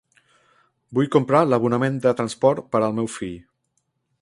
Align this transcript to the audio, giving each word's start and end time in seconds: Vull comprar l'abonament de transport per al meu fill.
Vull 0.99 1.09
comprar 1.17 1.41
l'abonament 1.49 1.99
de 2.07 2.15
transport 2.23 2.65
per 2.73 2.83
al 2.89 2.99
meu 3.01 3.11
fill. 3.19 3.37